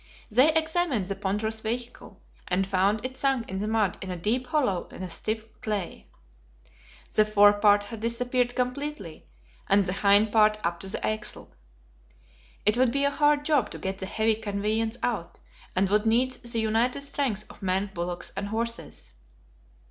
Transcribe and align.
They 0.31 0.51
examined 0.55 1.05
the 1.05 1.15
ponderous 1.15 1.61
vehicle, 1.61 2.19
and 2.47 2.65
found 2.65 3.05
it 3.05 3.15
sunk 3.17 3.47
in 3.47 3.59
the 3.59 3.67
mud 3.67 3.99
in 4.01 4.09
a 4.09 4.17
deep 4.17 4.47
hollow 4.47 4.87
in 4.87 5.01
the 5.01 5.11
stiff 5.11 5.45
clay. 5.61 6.07
The 7.13 7.23
forepart 7.23 7.83
had 7.83 7.99
disappeared 7.99 8.55
completely, 8.55 9.27
and 9.69 9.85
the 9.85 9.93
hind 9.93 10.31
part 10.31 10.57
up 10.63 10.79
to 10.79 10.87
the 10.87 11.05
axle. 11.05 11.53
It 12.65 12.77
would 12.77 12.91
be 12.91 13.03
a 13.03 13.11
hard 13.11 13.45
job 13.45 13.69
to 13.69 13.77
get 13.77 13.99
the 13.99 14.07
heavy 14.07 14.33
conveyance 14.33 14.97
out, 15.03 15.37
and 15.75 15.87
would 15.89 16.07
need 16.07 16.31
the 16.31 16.59
united 16.59 17.03
strength 17.03 17.45
of 17.47 17.61
men, 17.61 17.91
bullocks, 17.93 18.31
and 18.35 18.47
horses. 18.47 19.11